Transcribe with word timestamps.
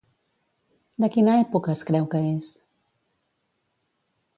De 1.05 1.09
quina 1.17 1.37
època 1.43 1.75
es 1.75 1.85
creu 1.91 2.11
que 2.15 2.25
és? 2.33 2.51